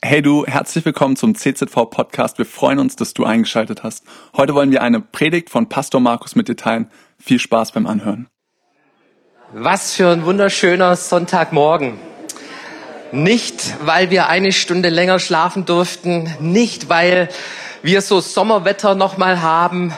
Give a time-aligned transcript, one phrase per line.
[0.00, 2.38] Hey du, herzlich willkommen zum CZV Podcast.
[2.38, 4.04] Wir freuen uns, dass du eingeschaltet hast.
[4.36, 6.88] Heute wollen wir eine Predigt von Pastor Markus mit dir teilen.
[7.18, 8.28] Viel Spaß beim Anhören.
[9.52, 11.98] Was für ein wunderschöner Sonntagmorgen.
[13.10, 17.28] Nicht, weil wir eine Stunde länger schlafen durften, nicht, weil
[17.82, 19.92] wir so Sommerwetter nochmal haben,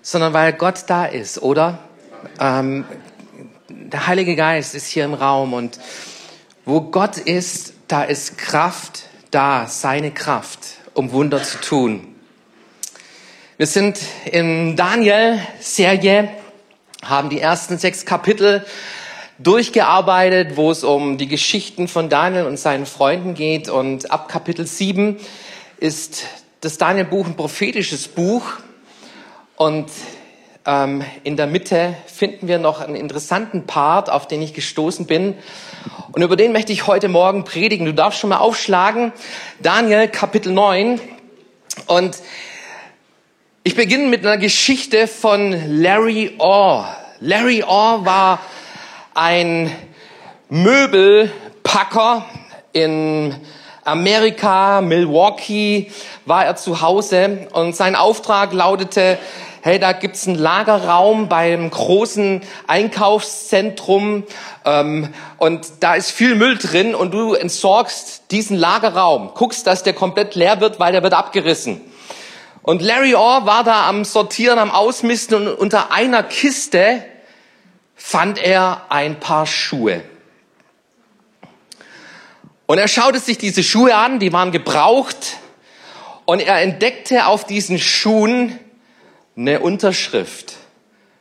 [0.00, 1.80] sondern weil Gott da ist, oder?
[2.40, 2.86] Ähm,
[3.68, 5.78] der Heilige Geist ist hier im Raum und
[6.64, 9.04] wo Gott ist, da ist Kraft,
[9.34, 10.60] da, seine Kraft,
[10.94, 12.14] um Wunder zu tun.
[13.56, 13.98] Wir sind
[14.30, 16.28] in Daniel-Serie,
[17.04, 18.64] haben die ersten sechs Kapitel
[19.38, 23.68] durchgearbeitet, wo es um die Geschichten von Daniel und seinen Freunden geht.
[23.68, 25.16] Und ab Kapitel sieben
[25.78, 26.24] ist
[26.60, 28.44] das Daniel-Buch ein prophetisches Buch.
[29.56, 29.90] Und
[30.64, 35.34] ähm, in der Mitte finden wir noch einen interessanten Part, auf den ich gestoßen bin.
[36.12, 37.86] Und über den möchte ich heute Morgen predigen.
[37.86, 39.12] Du darfst schon mal aufschlagen.
[39.60, 41.00] Daniel Kapitel 9.
[41.86, 42.18] Und
[43.64, 46.96] ich beginne mit einer Geschichte von Larry Orr.
[47.20, 48.40] Larry Orr war
[49.14, 49.70] ein
[50.48, 52.26] Möbelpacker
[52.72, 53.34] in
[53.84, 55.90] Amerika, Milwaukee
[56.24, 59.18] war er zu Hause und sein Auftrag lautete,
[59.64, 64.24] hey, da gibt's einen Lagerraum beim großen Einkaufszentrum
[64.66, 69.94] ähm, und da ist viel Müll drin und du entsorgst diesen Lagerraum, guckst, dass der
[69.94, 71.80] komplett leer wird, weil der wird abgerissen.
[72.60, 77.02] Und Larry Orr war da am Sortieren, am Ausmisten und unter einer Kiste
[77.96, 80.02] fand er ein paar Schuhe.
[82.66, 85.38] Und er schaute sich diese Schuhe an, die waren gebraucht.
[86.26, 88.58] Und er entdeckte auf diesen Schuhen
[89.36, 90.54] eine Unterschrift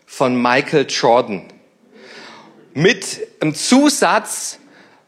[0.05, 1.45] von Michael Jordan
[2.73, 4.59] mit einem Zusatz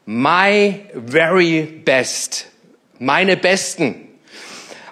[0.08, 2.48] My very best,
[3.00, 4.08] meine besten.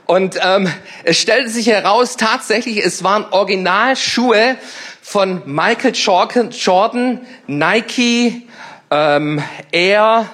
[0.06, 0.72] Und ähm,
[1.03, 4.58] es stellte sich heraus, tatsächlich, es waren Originalschuhe
[5.02, 8.47] von Michael Jordan, Nike,
[8.90, 9.41] ähm,
[9.72, 10.30] Air,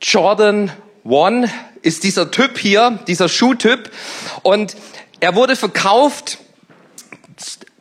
[0.00, 0.72] Jordan
[1.04, 1.50] One
[1.82, 3.90] ist dieser Typ hier, dieser Schuhtyp.
[4.42, 4.76] Und
[5.20, 6.38] er wurde verkauft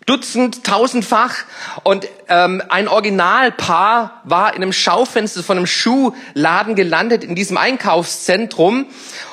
[0.08, 1.36] Dutzend, tausendfach.
[1.84, 8.86] Und ähm, ein Originalpaar war in einem Schaufenster von einem Schuhladen gelandet in diesem Einkaufszentrum.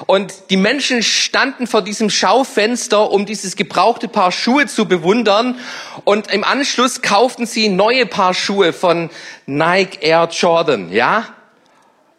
[0.07, 5.61] Und die Menschen standen vor diesem Schaufenster, um dieses gebrauchte Paar Schuhe zu bewundern.
[6.03, 9.11] Und im Anschluss kauften sie neue Paar Schuhe von
[9.47, 11.29] Nike Air Jordan, ja.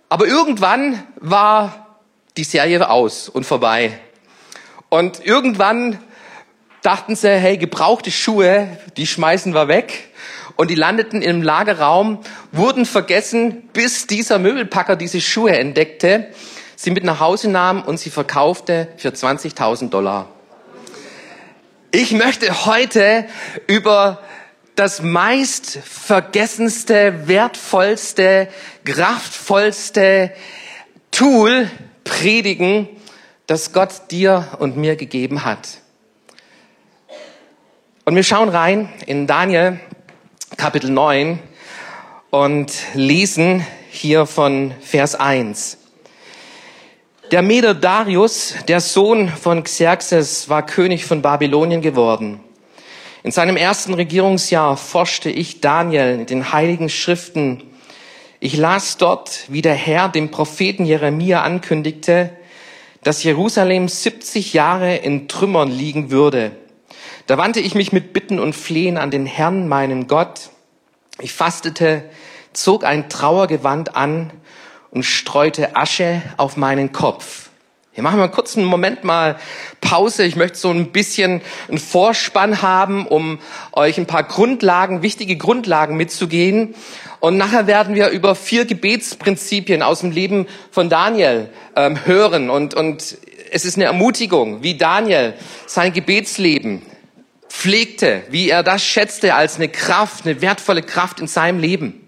[0.08, 1.98] Aber irgendwann war
[2.38, 4.00] die Serie aus und vorbei.
[4.88, 6.00] Und irgendwann
[6.86, 10.10] dachten sie, hey, gebrauchte Schuhe, die schmeißen wir weg.
[10.56, 12.20] Und die landeten im Lagerraum,
[12.52, 16.28] wurden vergessen, bis dieser Möbelpacker diese Schuhe entdeckte,
[16.76, 20.30] sie mit nach Hause nahm und sie verkaufte für 20.000 Dollar.
[21.92, 23.26] Ich möchte heute
[23.68, 24.22] über
[24.76, 28.48] das meist vergessenste, wertvollste,
[28.84, 30.32] kraftvollste
[31.12, 31.70] Tool
[32.04, 32.88] predigen,
[33.48, 35.85] das Gott dir und mir gegeben hat.
[38.08, 39.80] Und wir schauen rein in Daniel
[40.58, 41.40] Kapitel 9
[42.30, 45.80] und lesen hier von Vers 1.
[47.32, 52.42] Der Meder Darius, der Sohn von Xerxes, war König von Babylonien geworden.
[53.24, 57.64] In seinem ersten Regierungsjahr forschte ich Daniel in den heiligen Schriften.
[58.40, 62.30] Ich las dort, wie der Herr dem Propheten Jeremia ankündigte,
[63.02, 66.52] dass Jerusalem 70 Jahre in Trümmern liegen würde
[67.28, 70.52] da wandte ich mich mit Bitten und Flehen an den Herrn, meinen Gott.
[71.20, 72.04] Ich fastete,
[72.54, 74.32] zog ein Trauergewand an
[74.92, 77.50] und streute Asche auf meinen Kopf.
[77.94, 79.38] Hier machen wir einen kurzen Moment mal
[79.82, 80.24] Pause.
[80.24, 83.40] Ich möchte so ein bisschen einen Vorspann haben, um
[83.72, 86.76] euch ein paar Grundlagen, wichtige Grundlagen mitzugehen.
[87.22, 92.50] Und nachher werden wir über vier Gebetsprinzipien aus dem Leben von Daniel ähm, hören.
[92.52, 93.18] Und, und
[93.52, 95.34] es ist eine Ermutigung, wie Daniel
[95.66, 96.84] sein Gebetsleben
[97.56, 102.02] pflegte, wie er das schätzte als eine Kraft, eine wertvolle Kraft in seinem Leben.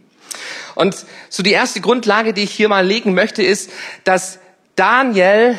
[0.75, 0.95] Und
[1.29, 3.71] so die erste Grundlage, die ich hier mal legen möchte, ist,
[4.03, 4.39] dass
[4.75, 5.57] Daniel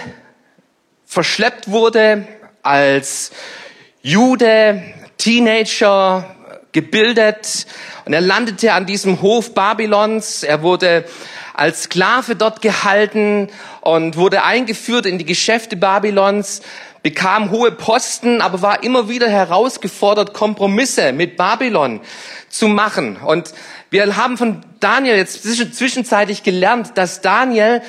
[1.07, 2.29] verschleppt wurde
[2.63, 3.33] als
[4.03, 4.83] Jude,
[5.17, 6.37] Teenager,
[6.73, 7.67] gebildet
[8.05, 10.43] und er landete an diesem Hof Babylons.
[10.43, 11.05] Er wurde
[11.55, 13.49] als Sklave dort gehalten
[13.81, 16.63] und wurde eingeführt in die Geschäfte Babylons
[17.03, 22.01] bekam hohe Posten, aber war immer wieder herausgefordert, Kompromisse mit Babylon
[22.49, 23.17] zu machen.
[23.17, 23.53] Und
[23.91, 27.83] wir haben von Daniel jetzt zwischenzeitlich gelernt, dass Daniel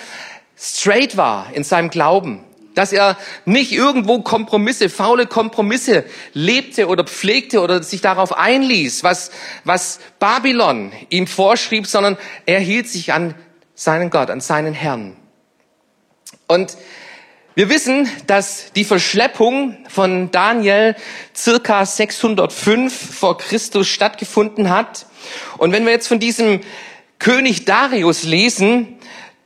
[0.58, 2.44] straight war in seinem Glauben,
[2.76, 9.32] dass er nicht irgendwo Kompromisse, faule Kompromisse lebte oder pflegte oder sich darauf einließ, was,
[9.64, 13.36] was Babylon ihm vorschrieb, sondern er hielt sich an
[13.76, 15.16] seinen Gott, an seinen Herrn.
[16.48, 16.78] Und
[17.56, 20.96] wir wissen, dass die Verschleppung von Daniel
[21.36, 25.08] circa 605 vor Christus stattgefunden hat.
[25.58, 26.62] Und wenn wir jetzt von diesem
[27.18, 28.98] König Darius lesen,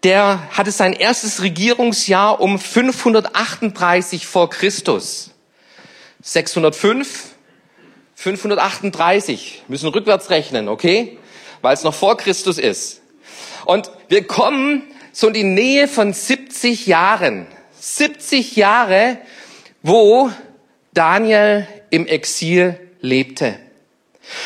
[0.03, 5.31] der hatte sein erstes Regierungsjahr um 538 vor Christus.
[6.21, 7.31] 605,
[8.15, 11.17] 538, müssen rückwärts rechnen, okay?
[11.61, 13.01] Weil es noch vor Christus ist.
[13.65, 14.83] Und wir kommen
[15.13, 17.47] so in die Nähe von 70 Jahren.
[17.83, 19.17] 70 Jahre,
[19.81, 20.31] wo
[20.93, 23.59] Daniel im Exil lebte.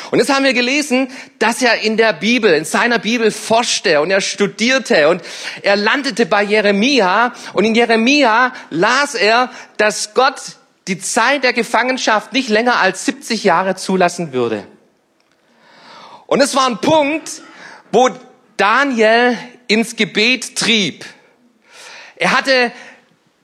[0.10, 1.08] Und jetzt haben wir gelesen,
[1.38, 5.22] dass er in der Bibel, in seiner Bibel forschte und er studierte und
[5.62, 10.42] er landete bei Jeremia und in Jeremia las er, dass Gott
[10.88, 14.66] die Zeit der Gefangenschaft nicht länger als 70 Jahre zulassen würde.
[16.26, 17.44] Und es war ein Punkt,
[17.92, 18.10] wo
[18.58, 19.38] Daniel
[19.68, 21.06] ins Gebet trieb.
[22.16, 22.72] Er hatte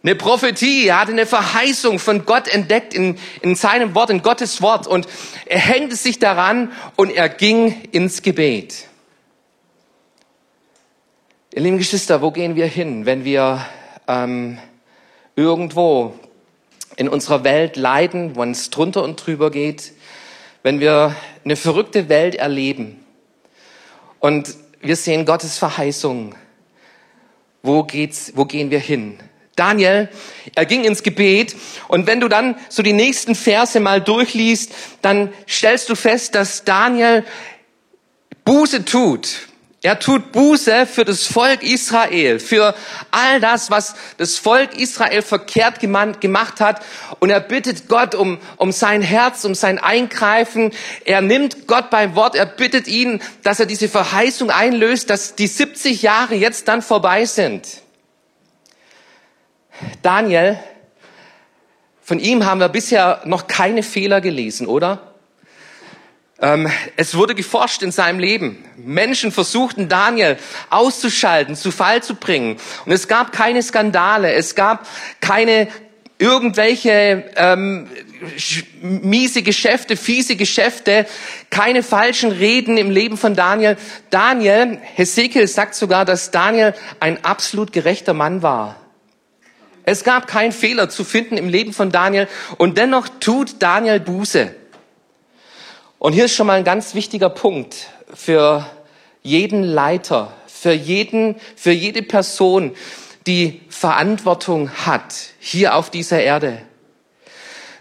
[0.04, 4.62] eine Prophetie, er hatte eine Verheißung von Gott entdeckt in, in seinem Wort, in Gottes
[4.62, 4.86] Wort.
[4.86, 5.08] Und
[5.46, 8.90] er hängte sich daran und er ging ins Gebet.
[11.54, 13.66] Ihr lieben Geschwister, wo gehen wir hin, wenn wir
[14.08, 14.58] ähm,
[15.38, 16.20] irgendwo
[16.98, 19.94] in unserer Welt leiden, wo es drunter und drüber geht,
[20.64, 21.16] wenn wir
[21.46, 23.06] eine verrückte Welt erleben
[24.20, 26.36] und wir sehen Gottes Verheißung.
[27.62, 29.20] Wo geht's, wo gehen wir hin?
[29.56, 30.10] Daniel,
[30.56, 31.56] er ging ins Gebet
[31.88, 34.72] und wenn du dann so die nächsten Verse mal durchliest,
[35.02, 37.24] dann stellst du fest, dass Daniel
[38.46, 39.48] Buße tut.
[39.86, 42.74] Er tut Buße für das Volk Israel, für
[43.12, 46.82] all das, was das Volk Israel verkehrt gemacht hat.
[47.20, 50.72] Und er bittet Gott um, um sein Herz, um sein Eingreifen.
[51.04, 52.36] Er nimmt Gott beim Wort.
[52.36, 57.26] Er bittet ihn, dass er diese Verheißung einlöst, dass die 70 Jahre jetzt dann vorbei
[57.26, 57.83] sind.
[60.02, 60.60] Daniel,
[62.02, 65.14] von ihm haben wir bisher noch keine Fehler gelesen, oder?
[66.40, 68.66] Ähm, es wurde geforscht in seinem Leben.
[68.76, 70.38] Menschen versuchten Daniel
[70.70, 72.58] auszuschalten, zu Fall zu bringen.
[72.86, 74.86] Und es gab keine Skandale, es gab
[75.22, 75.70] keine
[76.20, 77.90] irgendwelche ähm,
[78.82, 81.06] miese Geschäfte, fiese Geschäfte,
[81.50, 83.78] keine falschen Reden im Leben von Daniel.
[84.10, 88.83] Daniel, Hesekiel sagt sogar, dass Daniel ein absolut gerechter Mann war.
[89.86, 92.28] Es gab keinen Fehler zu finden im Leben von Daniel
[92.58, 94.56] und dennoch tut Daniel Buße.
[96.00, 98.66] Und hier ist schon mal ein ganz wichtiger Punkt für
[99.22, 102.76] jeden Leiter, für jeden, für jede Person,
[103.28, 106.62] die Verantwortung hat hier auf dieser Erde.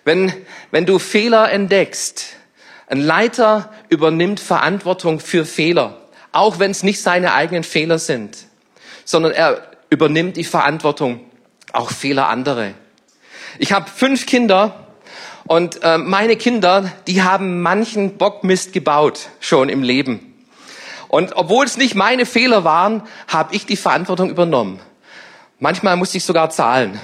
[0.05, 0.33] Wenn,
[0.71, 2.37] wenn du Fehler entdeckst,
[2.87, 6.01] ein Leiter übernimmt Verantwortung für Fehler,
[6.33, 8.37] auch wenn es nicht seine eigenen Fehler sind,
[9.05, 11.21] sondern er übernimmt die Verantwortung
[11.73, 12.75] auch Fehler andere.
[13.59, 14.87] Ich habe fünf Kinder
[15.45, 20.29] und äh, meine Kinder, die haben manchen Bockmist gebaut schon im Leben.
[21.09, 24.81] Und obwohl es nicht meine Fehler waren, habe ich die Verantwortung übernommen.
[25.59, 26.99] Manchmal musste ich sogar zahlen.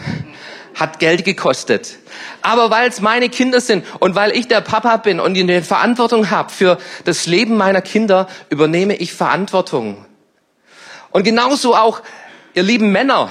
[0.74, 1.98] Hat Geld gekostet.
[2.40, 6.30] Aber weil es meine Kinder sind und weil ich der Papa bin und die Verantwortung
[6.30, 10.04] habe für das Leben meiner Kinder, übernehme ich Verantwortung.
[11.10, 12.00] Und genauso auch,
[12.54, 13.30] ihr lieben Männer,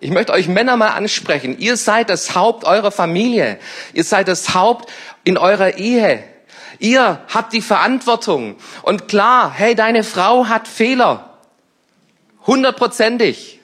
[0.00, 1.58] ich möchte euch Männer mal ansprechen.
[1.58, 3.58] Ihr seid das Haupt eurer Familie.
[3.92, 4.90] Ihr seid das Haupt
[5.24, 6.22] in eurer Ehe.
[6.78, 8.56] Ihr habt die Verantwortung.
[8.82, 11.38] Und klar, hey, deine Frau hat Fehler.
[12.46, 13.60] Hundertprozentig.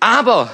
[0.00, 0.50] Aber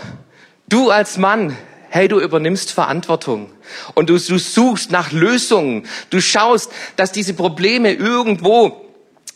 [0.69, 1.57] du als Mann,
[1.89, 3.51] hey, du übernimmst Verantwortung.
[3.95, 5.89] Und du, du suchst nach Lösungen.
[6.11, 8.90] Du schaust, dass diese Probleme irgendwo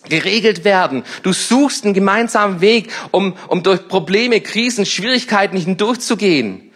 [0.08, 1.04] geregelt werden.
[1.22, 6.70] Du suchst einen gemeinsamen Weg, um, um durch Probleme, Krisen, Schwierigkeiten hindurchzugehen.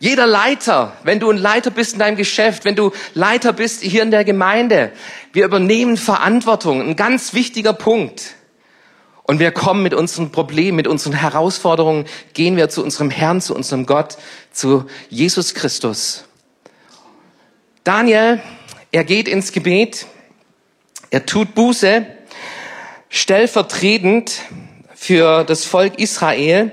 [0.00, 4.02] Jeder Leiter, wenn du ein Leiter bist in deinem Geschäft, wenn du Leiter bist hier
[4.02, 4.92] in der Gemeinde,
[5.32, 8.34] wir übernehmen Verantwortung, ein ganz wichtiger Punkt.
[9.24, 13.54] Und wir kommen mit unseren Problemen, mit unseren Herausforderungen, gehen wir zu unserem Herrn, zu
[13.54, 14.16] unserem Gott,
[14.52, 16.24] zu Jesus Christus.
[17.84, 18.40] Daniel,
[18.90, 20.06] er geht ins Gebet,
[21.10, 22.06] er tut Buße,
[23.08, 24.42] stellvertretend
[24.94, 26.72] für das Volk Israel.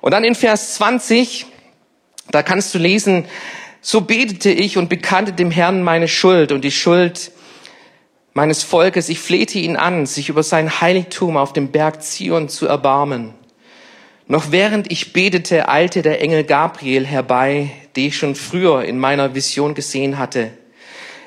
[0.00, 1.46] Und dann in Vers 20,
[2.30, 3.26] da kannst du lesen,
[3.80, 7.32] so betete ich und bekannte dem Herrn meine Schuld und die Schuld
[8.34, 9.08] meines Volkes.
[9.08, 13.34] Ich flehte ihn an, sich über sein Heiligtum auf dem Berg Zion zu erbarmen.
[14.26, 19.34] Noch während ich betete, eilte der Engel Gabriel herbei, den ich schon früher in meiner
[19.34, 20.52] Vision gesehen hatte.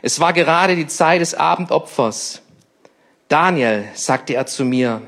[0.01, 2.42] Es war gerade die Zeit des Abendopfers.
[3.33, 5.01] Daniel, sagte er zu mir,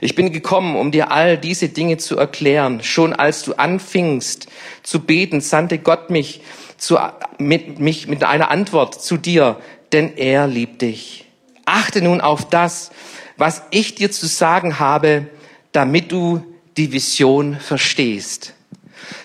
[0.00, 2.80] ich bin gekommen, um dir all diese Dinge zu erklären.
[2.84, 4.46] Schon als du anfingst
[4.84, 6.42] zu beten, sandte Gott mich,
[6.78, 6.96] zu,
[7.38, 9.58] mit, mich mit einer Antwort zu dir,
[9.90, 11.24] denn er liebt dich.
[11.64, 12.92] Achte nun auf das,
[13.36, 15.26] was ich dir zu sagen habe,
[15.72, 16.44] damit du
[16.76, 18.54] die Vision verstehst.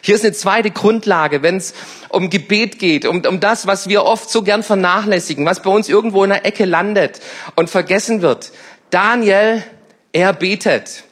[0.02, 1.74] Hier ist eine zweite Grundlage, wenn es
[2.10, 5.90] um Gebet geht, um, um das, was wir oft so gern vernachlässigen, was bei uns
[5.90, 7.22] irgendwo in der Ecke landet
[7.56, 8.52] und vergessen wird.
[8.90, 9.64] Daniel,
[10.12, 11.04] er betet.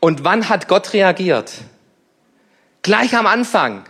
[0.00, 1.52] Und wann hat Gott reagiert?
[2.82, 3.84] Gleich am Anfang.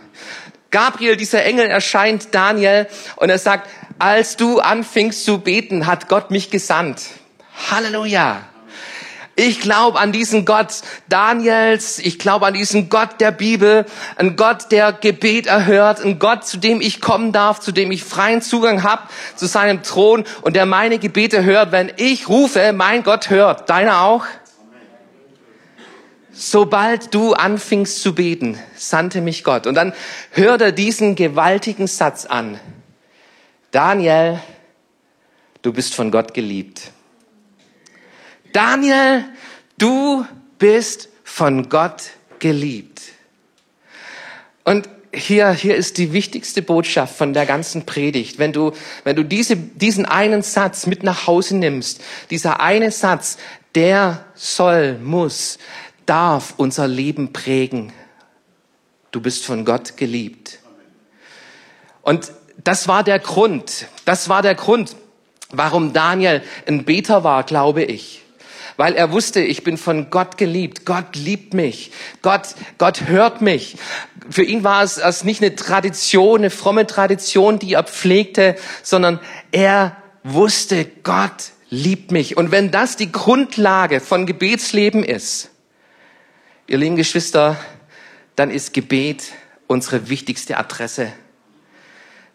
[0.71, 3.69] Gabriel, dieser Engel, erscheint Daniel und er sagt,
[3.99, 7.01] als du anfingst zu beten, hat Gott mich gesandt.
[7.69, 8.43] Halleluja.
[9.37, 14.71] Ich glaube an diesen Gott Daniels, ich glaube an diesen Gott der Bibel, ein Gott,
[14.71, 18.83] der Gebet erhört, ein Gott, zu dem ich kommen darf, zu dem ich freien Zugang
[18.83, 19.03] habe,
[19.35, 21.73] zu seinem Thron und der meine Gebete hört.
[21.73, 23.69] Wenn ich rufe, mein Gott hört.
[23.69, 24.25] Deine auch?
[26.31, 29.67] Sobald du anfingst zu beten, sandte mich Gott.
[29.67, 29.93] Und dann
[30.31, 32.59] hört er diesen gewaltigen Satz an.
[33.71, 34.39] Daniel,
[35.61, 36.91] du bist von Gott geliebt.
[38.55, 39.25] Daniel,
[39.77, 40.25] du
[40.59, 42.03] bist von Gott
[42.39, 43.01] geliebt.
[44.63, 48.39] Und hier, hier ist die wichtigste Botschaft von der ganzen Predigt.
[48.39, 48.71] Wenn du,
[49.03, 53.37] wenn du diese, diesen einen Satz mit nach Hause nimmst, dieser eine Satz,
[53.75, 55.57] der soll, muss,
[56.05, 57.91] darf unser Leben prägen.
[59.11, 60.59] Du bist von Gott geliebt.
[62.03, 62.31] Und
[62.63, 64.95] das war der Grund, das war der Grund,
[65.49, 68.21] warum Daniel ein Beter war, glaube ich
[68.77, 70.85] weil er wusste, ich bin von Gott geliebt.
[70.85, 71.91] Gott liebt mich.
[72.21, 73.77] Gott, Gott hört mich.
[74.29, 79.19] Für ihn war es, es nicht eine Tradition, eine fromme Tradition, die er pflegte, sondern
[79.51, 82.37] er wusste, Gott liebt mich.
[82.37, 85.51] Und wenn das die Grundlage von Gebetsleben ist,
[86.67, 87.57] ihr lieben Geschwister,
[88.35, 89.31] dann ist Gebet
[89.67, 91.11] unsere wichtigste Adresse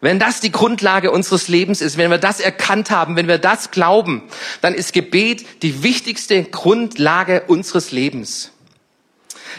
[0.01, 3.69] wenn das die Grundlage unseres Lebens ist, wenn wir das erkannt haben, wenn wir das
[3.69, 4.23] glauben,
[4.61, 8.51] dann ist Gebet die wichtigste Grundlage unseres Lebens.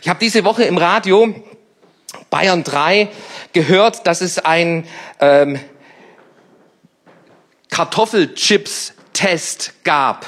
[0.02, 1.32] Ich habe diese Woche im Radio
[2.28, 3.08] Bayern 3
[3.52, 4.88] gehört, dass es ein
[5.20, 5.60] ähm,
[7.70, 10.26] Kartoffelchips-Test gab.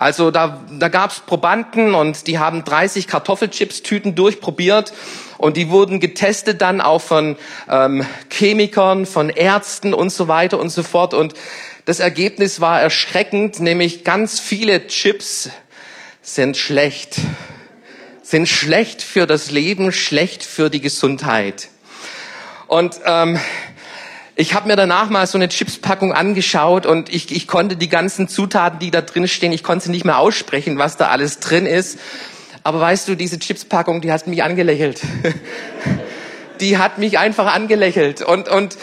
[0.00, 4.94] Also da, da gab es Probanden und die haben 30 Kartoffelchips-Tüten durchprobiert
[5.36, 7.36] und die wurden getestet dann auch von
[7.68, 11.12] ähm, Chemikern, von Ärzten und so weiter und so fort.
[11.12, 11.34] Und
[11.84, 15.50] das Ergebnis war erschreckend, nämlich ganz viele Chips
[16.22, 17.16] sind schlecht,
[18.22, 21.68] sind schlecht für das Leben, schlecht für die Gesundheit.
[22.68, 23.38] Und ähm,
[24.36, 28.28] ich habe mir danach mal so eine Chipspackung angeschaut und ich, ich konnte die ganzen
[28.28, 31.66] Zutaten, die da drin stehen, ich konnte sie nicht mehr aussprechen, was da alles drin
[31.66, 31.98] ist.
[32.62, 35.00] Aber weißt du, diese Chipspackung, die hat mich angelächelt.
[36.60, 38.76] die hat mich einfach angelächelt und und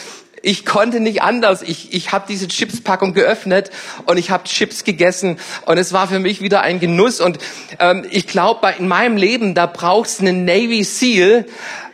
[0.43, 1.61] ich konnte nicht anders.
[1.61, 3.71] Ich, ich habe diese Chipspackung geöffnet
[4.05, 7.19] und ich habe Chips gegessen und es war für mich wieder ein Genuss.
[7.19, 7.39] Und
[7.79, 11.45] ähm, ich glaube, in meinem Leben, da braucht es eine Navy Seal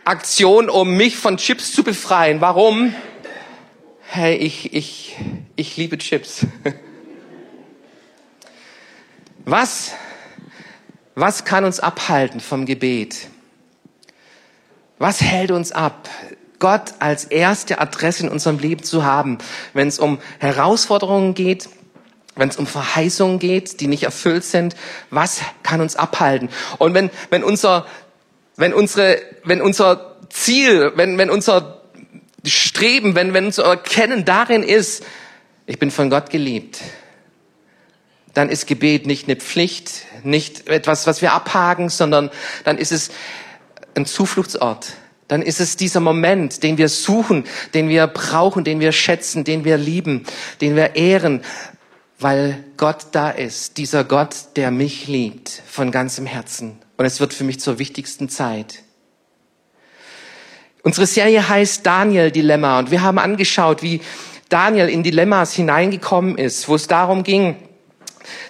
[0.06, 2.42] Aktion, um mich von Chips zu befreien.
[2.42, 2.94] Warum?
[4.14, 5.16] Hey, ich, ich,
[5.56, 6.46] ich liebe Chips.
[9.46, 9.92] Was,
[11.16, 13.28] was kann uns abhalten vom Gebet?
[15.00, 16.08] Was hält uns ab,
[16.60, 19.40] Gott als erste Adresse in unserem Leben zu haben,
[19.74, 21.68] wenn es um Herausforderungen geht,
[22.36, 24.78] wenn es um Verheißungen geht, die nicht erfüllt sind?
[25.10, 26.48] Was kann uns abhalten?
[26.78, 27.86] Und wenn, wenn unser,
[28.56, 31.83] wenn unsere, wenn unser Ziel, wenn, wenn unser
[32.46, 35.04] Streben, wenn, wenn unser Erkennen darin ist,
[35.66, 36.80] ich bin von Gott geliebt,
[38.34, 42.32] dann ist Gebet nicht eine Pflicht, nicht etwas, was wir abhaken, sondern
[42.64, 43.12] dann ist es
[43.96, 44.94] ein Zufluchtsort.
[45.28, 49.64] Dann ist es dieser Moment, den wir suchen, den wir brauchen, den wir schätzen, den
[49.64, 50.26] wir lieben,
[50.62, 51.42] den wir ehren,
[52.20, 56.78] weil Gott da ist, dieser Gott, der mich liebt von ganzem Herzen.
[56.98, 58.80] Und es wird für mich zur wichtigsten Zeit.
[60.86, 64.02] Unsere Serie heißt Daniel Dilemma und wir haben angeschaut, wie
[64.50, 67.56] Daniel in Dilemmas hineingekommen ist, wo es darum ging,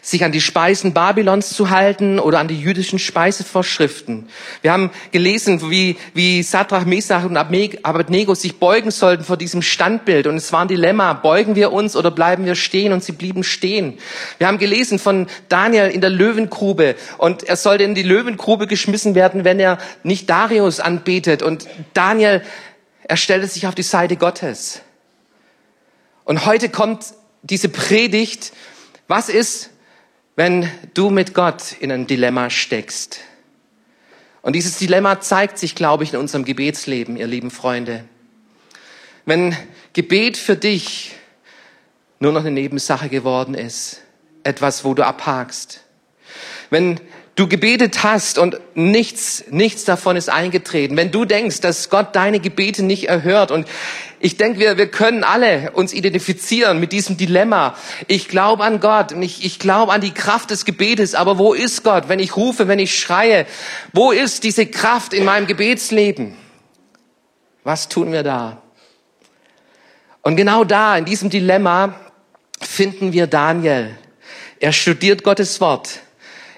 [0.01, 4.30] sich an die Speisen Babylons zu halten oder an die jüdischen Speisevorschriften.
[4.62, 10.27] Wir haben gelesen, wie, wie Sadrach, Mesach und Abednego sich beugen sollten vor diesem Standbild.
[10.27, 12.94] Und es war ein Dilemma, beugen wir uns oder bleiben wir stehen?
[12.94, 13.98] Und sie blieben stehen.
[14.38, 16.96] Wir haben gelesen von Daniel in der Löwengrube.
[17.18, 21.42] Und er sollte in die Löwengrube geschmissen werden, wenn er nicht Darius anbetet.
[21.42, 22.42] Und Daniel,
[23.03, 24.82] er stellte sich auf die Seite Gottes.
[26.25, 27.06] Und heute kommt
[27.42, 28.53] diese Predigt,
[29.08, 29.70] was ist,
[30.36, 33.20] wenn du mit Gott in ein Dilemma steckst?
[34.42, 38.04] Und dieses Dilemma zeigt sich, glaube ich, in unserem Gebetsleben, ihr lieben Freunde.
[39.26, 39.56] Wenn
[39.94, 41.16] Gebet für dich
[42.20, 44.02] nur noch eine Nebensache geworden ist,
[44.44, 45.82] etwas, wo du abhakst.
[46.70, 47.00] Wenn
[47.36, 50.96] du gebetet hast und nichts, nichts davon ist eingetreten.
[50.98, 53.68] Wenn du denkst, dass Gott deine Gebete nicht erhört und
[54.20, 57.75] ich denke, wir, wir können alle uns identifizieren mit diesem Dilemma.
[58.08, 61.54] Ich glaube an Gott und ich, ich glaube an die Kraft des Gebetes, aber wo
[61.54, 63.46] ist Gott, wenn ich rufe, wenn ich schreie?
[63.92, 66.36] Wo ist diese Kraft in meinem Gebetsleben?
[67.63, 68.62] Was tun wir da?
[70.22, 71.96] Und genau da, in diesem Dilemma,
[72.62, 73.98] finden wir Daniel.
[74.60, 76.00] Er studiert Gottes Wort.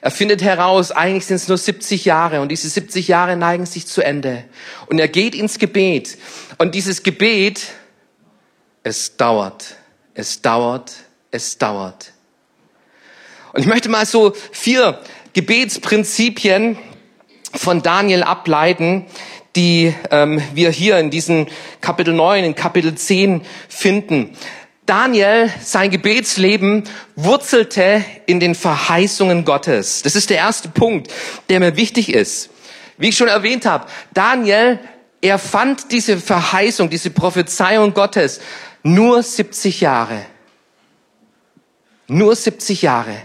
[0.06, 3.88] Er findet heraus, eigentlich sind es nur 70 Jahre und diese 70 Jahre neigen sich
[3.88, 4.44] zu Ende.
[4.86, 6.20] Und er geht ins Gebet.
[6.60, 7.70] Und dieses Gebet,
[8.84, 9.78] es dauert,
[10.14, 10.94] es dauert,
[11.32, 12.12] es dauert.
[13.54, 15.02] Und ich möchte mal so vier
[15.34, 16.78] Gebetsprinzipien
[17.56, 19.08] von Daniel ableiten,
[19.56, 21.48] die ähm, wir hier in diesem
[21.82, 24.38] Kapitel 9, in Kapitel 10 finden.
[24.86, 26.84] Daniel, sein Gebetsleben
[27.16, 30.04] wurzelte in den Verheißungen Gottes.
[30.04, 31.12] Das ist der erste Punkt,
[31.50, 32.50] der mir wichtig ist.
[32.98, 34.80] Wie ich schon erwähnt habe, Daniel,
[35.22, 38.40] er fand diese Verheißung, diese Prophezeiung Gottes
[38.84, 40.24] nur 70 Jahre.
[42.08, 43.20] Nur 70 Jahre.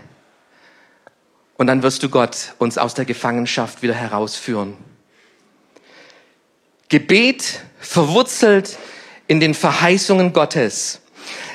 [1.59, 4.79] Und dann wirst du Gott uns aus der Gefangenschaft wieder herausführen.
[6.89, 8.79] Gebet verwurzelt
[9.27, 11.03] in den Verheißungen Gottes.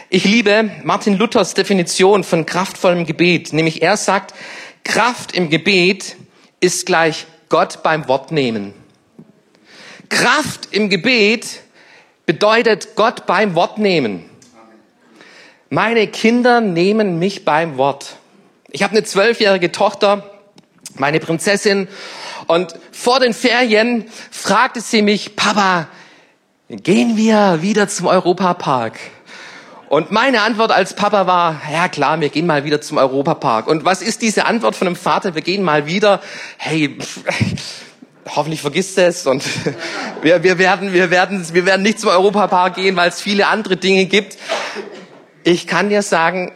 [0.09, 4.35] Ich liebe Martin Luthers Definition von kraftvollem Gebet, nämlich er sagt,
[4.83, 6.15] Kraft im Gebet
[6.59, 8.75] ist gleich Gott beim Wort nehmen.
[10.09, 11.61] Kraft im Gebet
[12.27, 14.29] bedeutet Gott beim Wort nehmen.
[15.71, 18.17] Meine Kinder nehmen mich beim Wort.
[18.69, 20.29] Ich habe eine zwölfjährige Tochter,
[20.93, 21.87] meine Prinzessin,
[22.45, 25.87] und vor den Ferien fragte sie mich, Papa,
[26.69, 28.99] gehen wir wieder zum Europapark?
[29.89, 33.67] Und meine Antwort als Papa war, ja klar, wir gehen mal wieder zum Europapark.
[33.67, 35.35] Und was ist diese Antwort von einem Vater?
[35.35, 36.21] Wir gehen mal wieder.
[36.57, 36.97] Hey,
[38.33, 39.43] hoffentlich vergisst es und
[40.21, 43.77] wir, wir werden, wir werden, wir werden nicht zum Europapark gehen, weil es viele andere
[43.77, 44.37] Dinge gibt.
[45.43, 46.51] Ich kann dir sagen,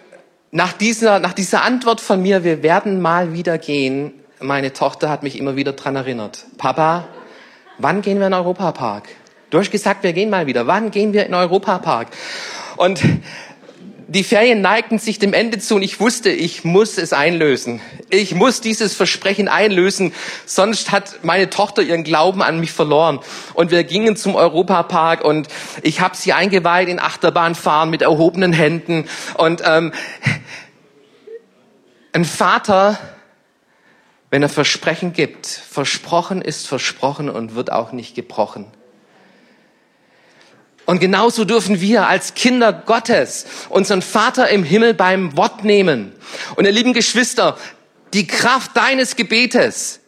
[0.51, 5.21] nach dieser, nach dieser Antwort von mir, wir werden mal wieder gehen, meine Tochter hat
[5.21, 6.45] mich immer wieder dran erinnert.
[6.57, 7.07] Papa,
[7.77, 9.09] wann gehen wir in den Europapark?
[9.49, 10.67] Du hast gesagt, wir gehen mal wieder.
[10.67, 12.09] Wann gehen wir in Europapark?
[12.77, 13.01] Und
[14.07, 17.79] die Ferien neigten sich dem Ende zu und ich wusste, ich muss es einlösen.
[18.09, 20.13] Ich muss dieses Versprechen einlösen,
[20.45, 23.19] sonst hat meine Tochter ihren Glauben an mich verloren.
[23.53, 25.47] Und wir gingen zum Europapark und
[25.83, 29.07] ich habe sie eingeweiht in Achterbahnfahren mit erhobenen Händen.
[29.35, 29.93] Und ähm,
[32.13, 32.99] ein Vater,
[34.31, 38.65] wenn er Versprechen gibt, versprochen ist versprochen und wird auch nicht gebrochen.
[40.89, 46.13] Und genauso dürfen wir als Kinder Gottes unseren Vater im Himmel beim Wort nehmen.
[46.55, 47.59] Und ihr lieben Geschwister,
[48.13, 49.99] die Kraft deines Gebetes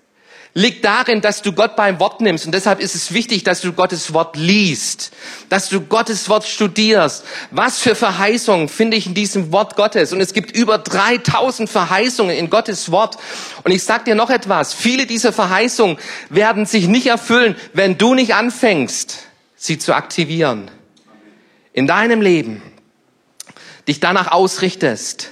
[0.56, 2.48] liegt darin, dass du Gott beim Wort nimmst.
[2.48, 5.12] Und deshalb ist es wichtig, dass du Gottes Wort liest,
[5.50, 7.26] dass du Gottes Wort studierst.
[7.52, 10.14] Was für Verheißungen finde ich in diesem Wort Gottes?
[10.14, 13.18] Und es gibt über 3000 Verheißungen in Gottes Wort.
[13.64, 14.74] Und ich sag dir noch etwas.
[14.74, 19.28] Viele dieser Verheißungen werden sich nicht erfüllen, wenn du nicht anfängst
[19.62, 20.72] sie zu aktivieren.
[21.72, 22.64] In deinem Leben
[23.88, 25.30] dich danach ausrichtest,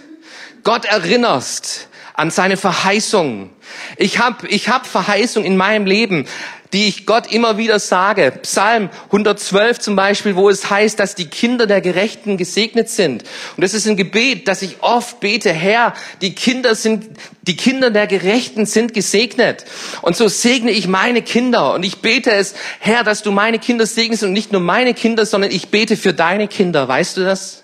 [0.64, 3.50] Gott erinnerst an seine Verheißungen.
[3.98, 6.28] Ich habe ich hab Verheißung in meinem Leben,
[6.74, 8.32] die ich Gott immer wieder sage.
[8.44, 13.24] Psalm 112 zum Beispiel, wo es heißt, dass die Kinder der Gerechten gesegnet sind.
[13.56, 17.08] Und das ist ein Gebet, das ich oft bete, Herr, die Kinder sind,
[17.42, 19.66] die Kinder der Gerechten sind gesegnet.
[20.02, 21.74] Und so segne ich meine Kinder.
[21.74, 25.26] Und ich bete es, Herr, dass du meine Kinder segnest und nicht nur meine Kinder,
[25.26, 26.88] sondern ich bete für deine Kinder.
[26.88, 27.64] Weißt du das?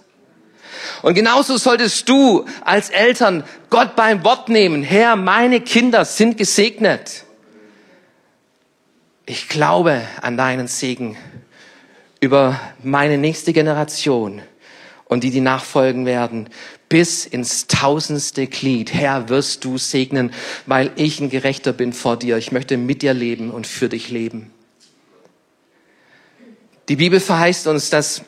[1.04, 4.82] Und genauso solltest du als Eltern Gott beim Wort nehmen.
[4.82, 7.25] Herr, meine Kinder sind gesegnet
[9.26, 11.18] ich glaube an deinen Segen
[12.20, 14.42] über meine nächste Generation
[15.06, 16.50] und die, die nachfolgen werden,
[16.90, 18.94] bis ins tausendste Glied.
[18.94, 20.32] Herr, wirst du segnen,
[20.66, 22.38] weil ich ein Gerechter bin vor dir.
[22.38, 24.52] Ich möchte mit dir leben und für dich leben.
[26.90, 28.22] Die Bibel verheißt uns, dass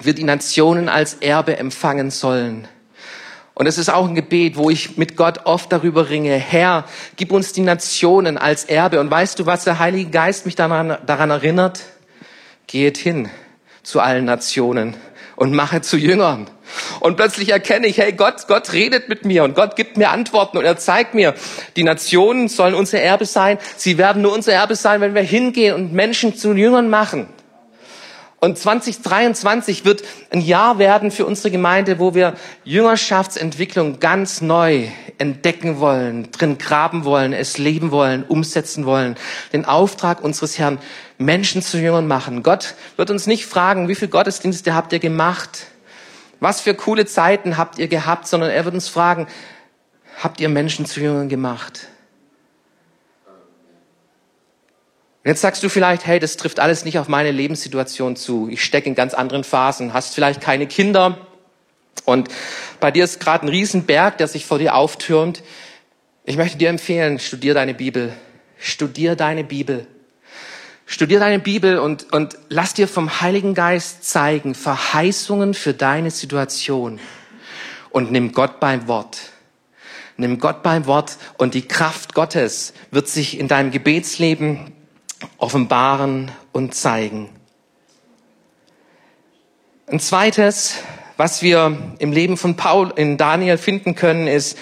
[0.00, 2.68] wir die Nationen als Erbe empfangen sollen.
[3.54, 6.84] Und es ist auch ein Gebet, wo ich mit Gott oft darüber ringe, Herr,
[7.16, 8.98] gib uns die Nationen als Erbe.
[8.98, 11.80] Und weißt du, was der Heilige Geist mich daran, daran erinnert?
[12.66, 13.28] Geht hin
[13.84, 14.96] zu allen Nationen
[15.36, 16.48] und mache zu Jüngern.
[17.00, 20.58] Und plötzlich erkenne ich, hey, Gott, Gott redet mit mir und Gott gibt mir Antworten
[20.58, 21.34] und er zeigt mir,
[21.76, 23.58] die Nationen sollen unser Erbe sein.
[23.76, 27.28] Sie werden nur unser Erbe sein, wenn wir hingehen und Menschen zu Jüngern machen.
[28.44, 35.78] Und 2023 wird ein Jahr werden für unsere Gemeinde, wo wir Jüngerschaftsentwicklung ganz neu entdecken
[35.80, 39.16] wollen, drin graben wollen, es leben wollen, umsetzen wollen.
[39.54, 40.78] Den Auftrag unseres Herrn,
[41.16, 42.42] Menschen zu Jüngern machen.
[42.42, 45.68] Gott wird uns nicht fragen, wie viel Gottesdienste habt ihr gemacht?
[46.38, 48.26] Was für coole Zeiten habt ihr gehabt?
[48.26, 49.26] Sondern er wird uns fragen,
[50.22, 51.88] habt ihr Menschen zu Jüngern gemacht?
[55.24, 58.48] Jetzt sagst du vielleicht, hey, das trifft alles nicht auf meine Lebenssituation zu.
[58.50, 61.18] Ich stecke in ganz anderen Phasen, hast vielleicht keine Kinder
[62.04, 62.28] und
[62.80, 65.42] bei dir ist gerade ein Riesenberg, der sich vor dir auftürmt.
[66.24, 68.12] Ich möchte dir empfehlen, studier deine Bibel.
[68.58, 69.86] Studier deine Bibel.
[70.86, 77.00] Studier deine Bibel und, und lass dir vom Heiligen Geist zeigen, Verheißungen für deine Situation.
[77.88, 79.18] Und nimm Gott beim Wort.
[80.18, 84.73] Nimm Gott beim Wort und die Kraft Gottes wird sich in deinem Gebetsleben
[85.38, 87.28] offenbaren und zeigen.
[89.86, 90.76] Ein zweites,
[91.16, 94.58] was wir im Leben von Paul in Daniel finden können, ist,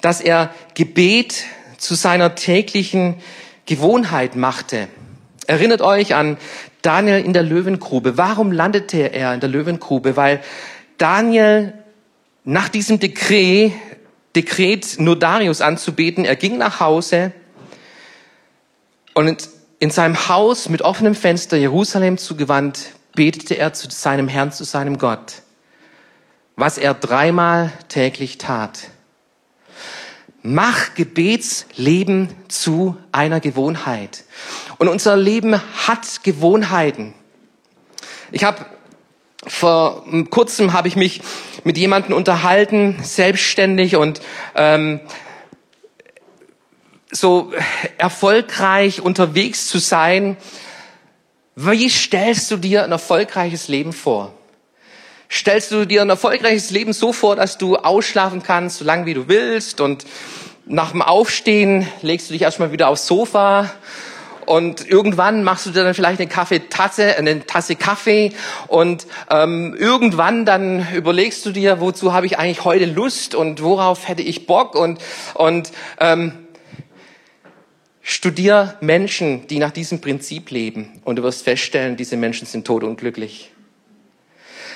[0.00, 1.44] dass er Gebet
[1.78, 3.16] zu seiner täglichen
[3.66, 4.88] Gewohnheit machte.
[5.46, 6.38] Erinnert euch an
[6.82, 8.16] Daniel in der Löwengrube.
[8.16, 10.16] Warum landete er in der Löwengrube?
[10.16, 10.42] Weil
[10.98, 11.74] Daniel
[12.44, 13.72] nach diesem Dekret,
[14.36, 17.32] Dekret nur Darius anzubeten, er ging nach Hause
[19.14, 19.48] und
[19.84, 24.96] in seinem Haus mit offenem Fenster Jerusalem zugewandt, betete er zu seinem Herrn, zu seinem
[24.96, 25.42] Gott,
[26.56, 28.78] was er dreimal täglich tat.
[30.40, 34.24] Mach Gebetsleben zu einer Gewohnheit.
[34.78, 37.12] Und unser Leben hat Gewohnheiten.
[38.32, 38.64] Ich habe
[39.46, 41.20] vor kurzem habe ich mich
[41.62, 44.22] mit jemandem unterhalten, selbstständig und
[44.54, 45.00] ähm,
[47.10, 47.52] so
[47.98, 50.36] erfolgreich unterwegs zu sein,
[51.56, 54.34] wie stellst du dir ein erfolgreiches Leben vor?
[55.30, 59.14] Stellst du dir ein erfolgreiches Leben so vor, dass du ausschlafen kannst, so lange wie
[59.14, 60.04] du willst und
[60.66, 63.70] nach dem Aufstehen legst du dich erstmal wieder aufs Sofa
[64.46, 68.32] und irgendwann machst du dir dann vielleicht eine Kaffeetasse, eine Tasse Kaffee
[68.66, 74.08] und ähm, irgendwann dann überlegst du dir, wozu habe ich eigentlich heute Lust und worauf
[74.08, 75.00] hätte ich Bock und
[75.34, 76.43] und ähm,
[78.06, 83.50] Studier Menschen, die nach diesem Prinzip leben und du wirst feststellen, diese Menschen sind todunglücklich.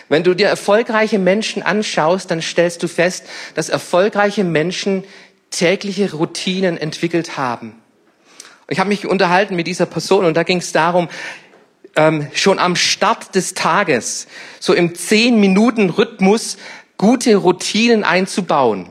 [0.09, 5.05] Wenn du dir erfolgreiche Menschen anschaust, dann stellst du fest, dass erfolgreiche Menschen
[5.51, 7.75] tägliche Routinen entwickelt haben.
[8.71, 11.11] Ich habe mich unterhalten mit dieser Person und da ging es darum,
[11.97, 14.27] ähm, schon am Start des Tages,
[14.59, 16.57] so im 10-Minuten-Rhythmus,
[16.97, 18.89] gute Routinen einzubauen.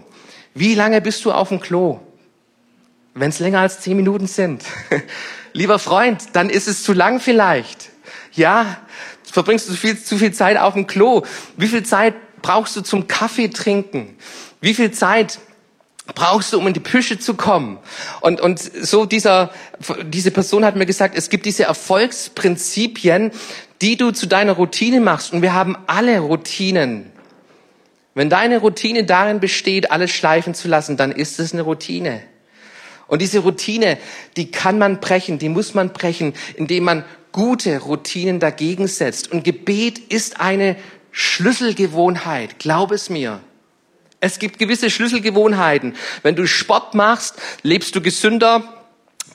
[0.54, 2.02] Wie lange bist du auf dem Klo?
[3.19, 4.63] Wenn es länger als zehn Minuten sind.
[5.53, 7.89] Lieber Freund, dann ist es zu lang vielleicht.
[8.34, 8.77] Ja,
[9.32, 11.23] verbringst du viel, zu viel Zeit auf dem Klo.
[11.56, 14.15] Wie viel Zeit brauchst du zum Kaffee trinken?
[14.62, 15.39] Wie viel Zeit
[16.13, 17.80] brauchst du, um in die Püsche zu kommen?
[18.21, 19.51] Und, und so dieser,
[20.06, 23.32] diese Person hat mir gesagt, es gibt diese Erfolgsprinzipien,
[23.82, 25.34] die du zu deiner Routine machst.
[25.34, 27.12] Und wir haben alle Routinen.
[28.13, 32.21] Wenn deine Routine darin besteht, alles schleifen zu lassen, dann ist es eine Routine.
[33.08, 33.98] Und diese Routine,
[34.36, 39.32] die kann man brechen, die muss man brechen, indem man gute Routinen dagegen setzt.
[39.32, 40.76] Und Gebet ist eine
[41.12, 43.39] Schlüsselgewohnheit, glaub es mir.
[44.20, 45.96] Es gibt gewisse Schlüsselgewohnheiten.
[46.24, 48.74] Wenn du Sport machst, lebst du gesünder,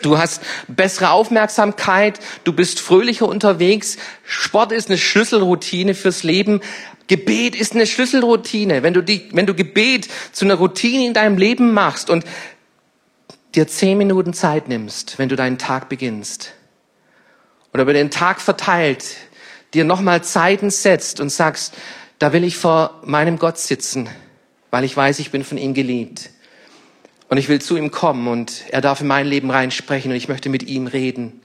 [0.00, 3.98] Du hast bessere Aufmerksamkeit, du bist fröhlicher unterwegs.
[4.24, 6.60] Sport ist eine Schlüsselroutine fürs Leben.
[7.06, 8.82] Gebet ist eine Schlüsselroutine.
[8.82, 12.24] Wenn du, die, wenn du Gebet zu einer Routine in deinem Leben machst und
[13.54, 16.52] dir zehn Minuten Zeit nimmst, wenn du deinen Tag beginnst,
[17.72, 19.04] oder über den Tag verteilt,
[19.74, 21.74] dir nochmal Zeiten setzt und sagst,
[22.18, 24.08] da will ich vor meinem Gott sitzen,
[24.70, 26.30] weil ich weiß, ich bin von ihm geliebt.
[27.28, 30.28] Und ich will zu ihm kommen und er darf in mein Leben reinsprechen und ich
[30.28, 31.40] möchte mit ihm reden.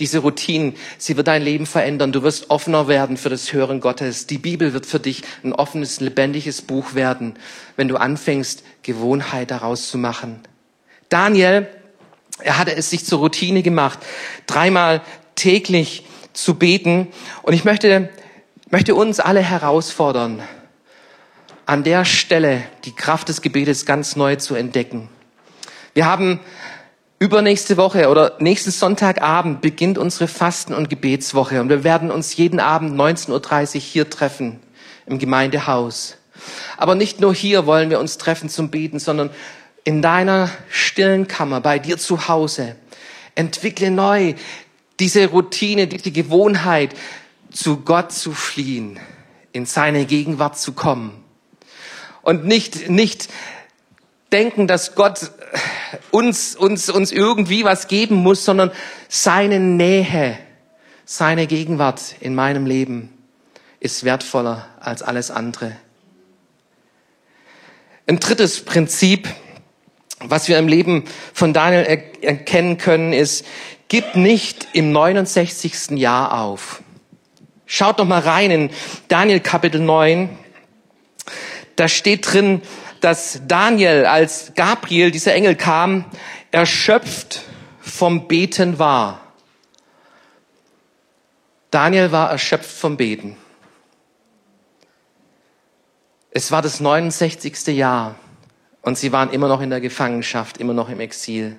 [0.00, 2.10] Diese Routine, sie wird dein Leben verändern.
[2.10, 4.26] Du wirst offener werden für das Hören Gottes.
[4.26, 7.36] Die Bibel wird für dich ein offenes, lebendiges Buch werden,
[7.76, 10.40] wenn du anfängst, Gewohnheit daraus zu machen.
[11.12, 11.66] Daniel,
[12.38, 13.98] er hatte es sich zur Routine gemacht,
[14.46, 15.02] dreimal
[15.34, 17.08] täglich zu beten.
[17.42, 18.08] Und ich möchte,
[18.70, 20.42] möchte uns alle herausfordern,
[21.66, 25.10] an der Stelle die Kraft des Gebetes ganz neu zu entdecken.
[25.92, 26.40] Wir haben
[27.18, 32.58] übernächste Woche oder nächsten Sonntagabend beginnt unsere Fasten- und Gebetswoche und wir werden uns jeden
[32.58, 34.60] Abend 19.30 Uhr hier treffen
[35.04, 36.16] im Gemeindehaus.
[36.76, 39.30] Aber nicht nur hier wollen wir uns treffen zum Beten, sondern
[39.84, 42.76] in deiner stillen Kammer, bei dir zu Hause.
[43.34, 44.34] Entwickle neu
[45.00, 46.94] diese Routine, diese Gewohnheit,
[47.50, 48.98] zu Gott zu fliehen,
[49.52, 51.22] in seine Gegenwart zu kommen.
[52.22, 53.28] Und nicht, nicht
[54.32, 55.32] denken, dass Gott
[56.10, 58.70] uns, uns, uns irgendwie was geben muss, sondern
[59.08, 60.38] seine Nähe,
[61.04, 63.10] seine Gegenwart in meinem Leben
[63.80, 65.76] ist wertvoller als alles andere.
[68.06, 69.28] Ein drittes Prinzip,
[70.24, 71.84] was wir im Leben von Daniel
[72.20, 73.44] erkennen können, ist,
[73.88, 75.90] gib nicht im 69.
[75.98, 76.82] Jahr auf.
[77.66, 78.70] Schaut doch mal rein in
[79.08, 80.28] Daniel Kapitel 9.
[81.76, 82.62] Da steht drin,
[83.00, 86.04] dass Daniel, als Gabriel, dieser Engel kam,
[86.50, 87.42] erschöpft
[87.80, 89.20] vom Beten war.
[91.70, 93.36] Daniel war erschöpft vom Beten.
[96.30, 97.66] Es war das 69.
[97.68, 98.14] Jahr
[98.82, 101.56] und sie waren immer noch in der Gefangenschaft, immer noch im Exil.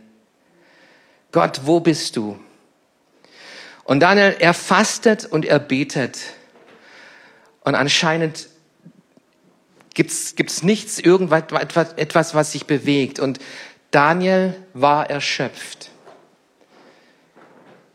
[1.32, 2.38] Gott, wo bist du?
[3.86, 6.20] Und Daniel, er fastet und er betet.
[7.64, 8.50] Und anscheinend
[9.94, 11.44] gibt's gibt's nichts, irgendwas,
[11.96, 13.20] etwas, was sich bewegt.
[13.20, 13.40] Und
[13.92, 15.90] Daniel war erschöpft.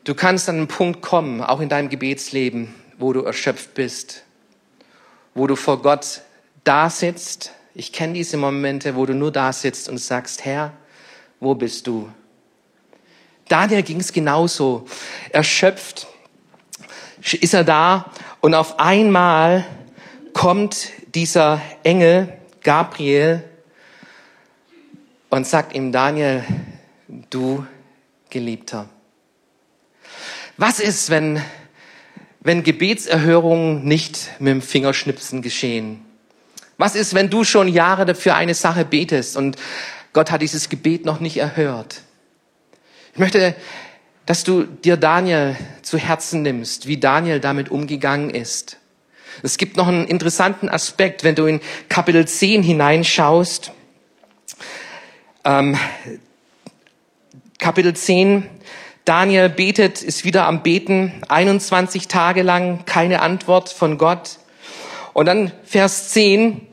[0.04, 4.24] Du kannst an einen Punkt kommen, auch in deinem Gebetsleben, wo du erschöpft bist,
[5.34, 6.22] wo du vor Gott
[6.64, 7.52] da sitzt.
[7.78, 10.72] Ich kenne diese Momente, wo du nur da sitzt und sagst, Herr,
[11.38, 12.08] wo bist du?
[13.46, 14.84] Daniel ging es genauso.
[15.30, 16.08] Erschöpft
[17.22, 18.10] ist er da
[18.40, 19.64] und auf einmal
[20.32, 23.44] kommt dieser Engel Gabriel
[25.30, 26.42] und sagt ihm, Daniel,
[27.30, 27.64] du
[28.28, 28.88] Geliebter.
[30.56, 31.40] Was ist, wenn,
[32.40, 36.07] wenn Gebetserhörungen nicht mit dem Fingerschnipsen geschehen?
[36.78, 39.56] Was ist, wenn du schon Jahre dafür eine Sache betest und
[40.12, 42.02] Gott hat dieses Gebet noch nicht erhört?
[43.12, 43.56] Ich möchte,
[44.26, 48.76] dass du dir Daniel zu Herzen nimmst, wie Daniel damit umgegangen ist.
[49.42, 53.72] Es gibt noch einen interessanten Aspekt, wenn du in Kapitel 10 hineinschaust.
[55.44, 55.76] Ähm,
[57.58, 58.48] Kapitel 10,
[59.04, 64.38] Daniel betet, ist wieder am Beten, 21 Tage lang keine Antwort von Gott.
[65.12, 66.67] Und dann Vers 10,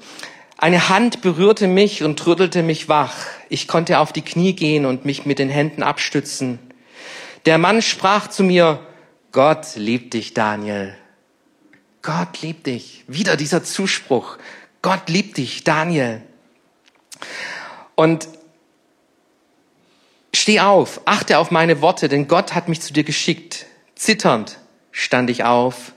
[0.57, 3.15] eine Hand berührte mich und rüttelte mich wach.
[3.49, 6.59] Ich konnte auf die Knie gehen und mich mit den Händen abstützen.
[7.45, 8.79] Der Mann sprach zu mir,
[9.31, 10.95] Gott liebt dich, Daniel.
[12.01, 13.03] Gott liebt dich.
[13.07, 14.37] Wieder dieser Zuspruch.
[14.81, 16.21] Gott liebt dich, Daniel.
[17.95, 18.27] Und
[20.33, 23.65] steh auf, achte auf meine Worte, denn Gott hat mich zu dir geschickt.
[23.95, 24.59] Zitternd
[24.91, 25.93] stand ich auf.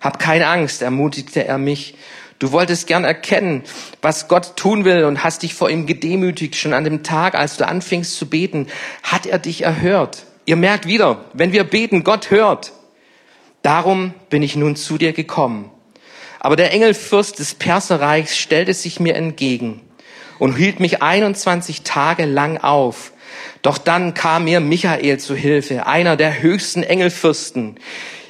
[0.00, 1.96] Hab keine Angst, ermutigte er mich.
[2.38, 3.62] Du wolltest gern erkennen,
[4.02, 6.54] was Gott tun will und hast dich vor ihm gedemütigt.
[6.56, 8.66] Schon an dem Tag, als du anfingst zu beten,
[9.02, 10.24] hat er dich erhört.
[10.44, 12.72] Ihr merkt wieder, wenn wir beten, Gott hört.
[13.62, 15.70] Darum bin ich nun zu dir gekommen.
[16.38, 19.80] Aber der Engelfürst des Perserreichs stellte sich mir entgegen
[20.38, 23.12] und hielt mich 21 Tage lang auf.
[23.62, 27.80] Doch dann kam mir Michael zu Hilfe, einer der höchsten Engelfürsten.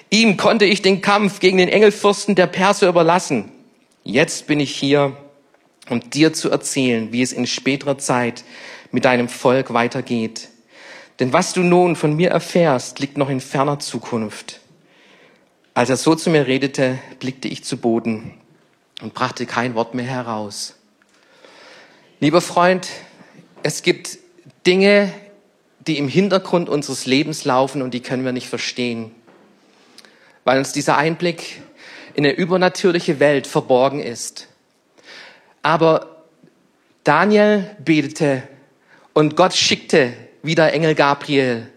[0.09, 3.53] Ihm konnte ich den Kampf gegen den Engelfürsten der Perser überlassen.
[4.09, 5.17] Jetzt bin ich hier,
[5.91, 8.45] um dir zu erzählen, wie es in späterer Zeit
[8.93, 10.47] mit deinem Volk weitergeht.
[11.19, 14.61] Denn was du nun von mir erfährst, liegt noch in ferner Zukunft.
[15.75, 18.35] Als er so zu mir redete, blickte ich zu Boden
[19.03, 20.77] und brachte kein Wort mehr heraus.
[22.21, 22.87] Lieber Freund,
[23.65, 24.19] es gibt
[24.69, 25.13] Dinge,
[25.85, 29.11] die im Hintergrund unseres Lebens laufen und die können wir nicht verstehen,
[30.45, 31.61] weil uns dieser Einblick
[32.17, 34.49] in eine übernatürliche Welt verborgen ist.
[35.63, 36.25] Aber
[37.05, 38.43] Daniel betete
[39.13, 41.69] und Gott schickte wieder Engel Gabriel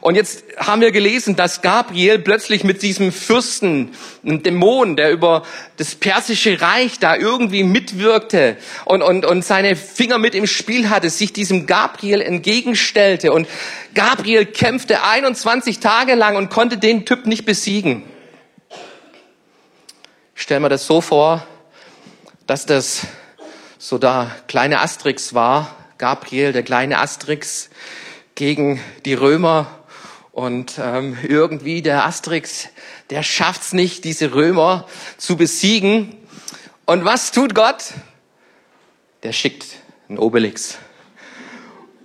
[0.00, 3.90] Und jetzt haben wir gelesen, dass Gabriel plötzlich mit diesem Fürsten,
[4.24, 5.42] einem Dämon, der über
[5.76, 11.10] das persische Reich da irgendwie mitwirkte und, und, und seine Finger mit im Spiel hatte,
[11.10, 13.32] sich diesem Gabriel entgegenstellte.
[13.32, 13.46] Und
[13.94, 18.04] Gabriel kämpfte 21 Tage lang und konnte den Typ nicht besiegen.
[20.38, 21.44] Ich stell mir das so vor,
[22.46, 23.08] dass das
[23.76, 27.70] so der kleine Asterix war, Gabriel, der kleine Asterix
[28.36, 29.66] gegen die Römer
[30.30, 32.68] und ähm, irgendwie der Asterix,
[33.10, 36.16] der schafft's nicht, diese Römer zu besiegen.
[36.86, 37.86] Und was tut Gott?
[39.24, 39.66] Der schickt
[40.08, 40.78] einen Obelix.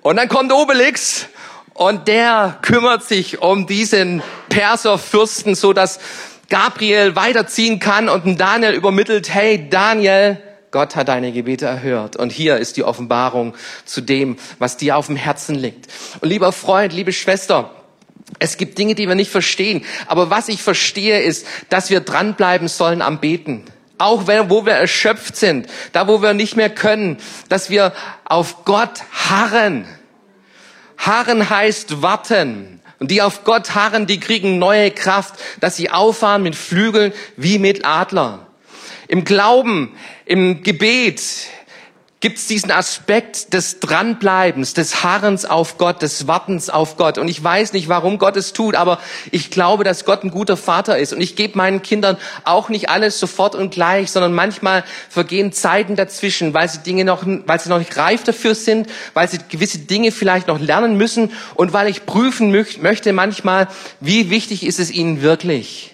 [0.02, 1.28] Und dann kommt Obelix
[1.76, 6.00] und der kümmert sich um diesen Perserfürsten, so dass
[6.54, 10.38] Gabriel weiterziehen kann und Daniel übermittelt, hey Daniel,
[10.70, 12.16] Gott hat deine Gebete erhört.
[12.16, 15.88] Und hier ist die Offenbarung zu dem, was dir auf dem Herzen liegt.
[16.22, 17.72] Und lieber Freund, liebe Schwester,
[18.38, 19.84] es gibt Dinge, die wir nicht verstehen.
[20.06, 23.66] Aber was ich verstehe, ist, dass wir dranbleiben sollen am Beten.
[23.98, 27.18] Auch wenn, wo wir erschöpft sind, da wo wir nicht mehr können,
[27.50, 27.94] dass wir
[28.26, 29.88] auf Gott harren.
[31.00, 32.83] Harren heißt warten.
[33.04, 37.60] Und die auf Gott harren, die kriegen neue Kraft, dass sie auffahren mit Flügeln wie
[37.60, 38.48] mit Adler.
[39.10, 39.92] Im Glauben,
[40.24, 41.22] im Gebet,
[42.24, 47.18] gibt es diesen Aspekt des Dranbleibens, des Harrens auf Gott, des Wartens auf Gott.
[47.18, 50.56] Und ich weiß nicht, warum Gott es tut, aber ich glaube, dass Gott ein guter
[50.56, 51.12] Vater ist.
[51.12, 55.98] Und ich gebe meinen Kindern auch nicht alles sofort und gleich, sondern manchmal vergehen Zeiten
[55.98, 59.80] dazwischen, weil sie Dinge noch, weil sie noch nicht reif dafür sind, weil sie gewisse
[59.80, 63.68] Dinge vielleicht noch lernen müssen und weil ich prüfen möchte manchmal,
[64.00, 65.94] wie wichtig ist es ihnen wirklich?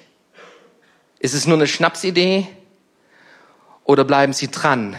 [1.17, 2.47] Ist es nur eine Schnapsidee?
[3.83, 4.95] Oder bleiben sie dran?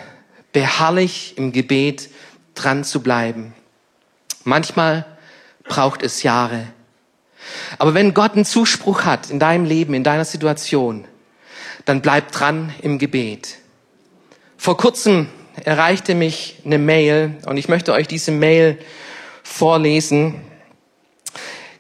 [0.53, 2.11] Beharrlich im Gebet
[2.55, 3.55] dran zu bleiben.
[4.45, 5.05] Manchmal
[5.65, 6.67] braucht es Jahre.
[7.79, 11.07] Aber wenn Gott einen Zuspruch hat in deinem Leben, in deiner Situation,
[11.85, 13.59] dann bleib dran im Gebet.
[14.57, 15.29] Vor kurzem
[15.65, 18.79] erreichte mich eine Mail und ich möchte euch diese Mail
[19.43, 20.41] vorlesen.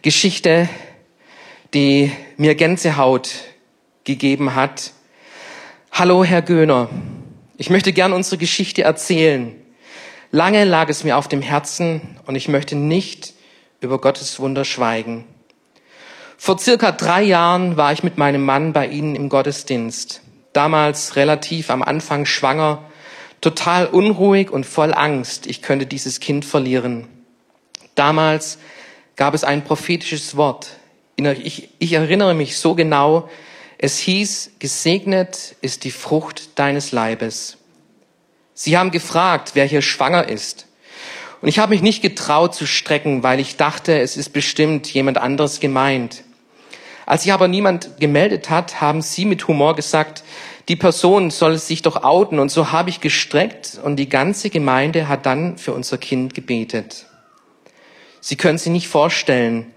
[0.02, 0.68] Geschichte,
[1.74, 3.30] die mir Gänsehaut
[4.04, 4.92] gegeben hat.
[5.92, 6.88] Hallo, Herr Göhner.
[7.60, 9.54] Ich möchte gern unsere Geschichte erzählen.
[10.30, 13.34] Lange lag es mir auf dem Herzen und ich möchte nicht
[13.82, 15.26] über Gottes Wunder schweigen.
[16.38, 20.22] Vor circa drei Jahren war ich mit meinem Mann bei Ihnen im Gottesdienst.
[20.54, 22.82] Damals relativ am Anfang schwanger,
[23.42, 27.08] total unruhig und voll Angst, ich könnte dieses Kind verlieren.
[27.94, 28.56] Damals
[29.16, 30.78] gab es ein prophetisches Wort.
[31.18, 33.28] Ich, ich erinnere mich so genau,
[33.82, 37.56] es hieß, gesegnet ist die Frucht deines Leibes.
[38.52, 40.66] Sie haben gefragt, wer hier schwanger ist.
[41.40, 45.16] Und ich habe mich nicht getraut zu strecken, weil ich dachte, es ist bestimmt jemand
[45.16, 46.24] anderes gemeint.
[47.06, 50.24] Als sich aber niemand gemeldet hat, haben sie mit Humor gesagt,
[50.68, 52.38] die Person soll sich doch outen.
[52.38, 57.06] Und so habe ich gestreckt und die ganze Gemeinde hat dann für unser Kind gebetet.
[58.20, 59.72] Sie können sich nicht vorstellen,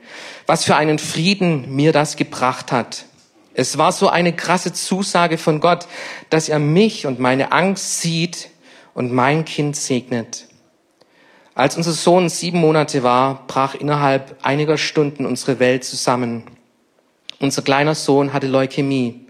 [0.46, 3.06] was für einen Frieden mir das gebracht hat.
[3.54, 5.88] Es war so eine krasse Zusage von Gott,
[6.30, 8.50] dass er mich und meine Angst sieht
[8.94, 10.48] und mein Kind segnet.
[11.56, 16.44] Als unser Sohn sieben Monate war, brach innerhalb einiger Stunden unsere Welt zusammen.
[17.40, 19.28] Unser kleiner Sohn hatte Leukämie.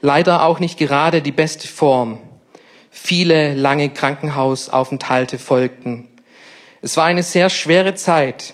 [0.00, 2.18] Leider auch nicht gerade die beste Form.
[2.90, 6.08] Viele lange Krankenhausaufenthalte folgten.
[6.82, 8.53] Es war eine sehr schwere Zeit